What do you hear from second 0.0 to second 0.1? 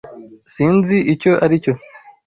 S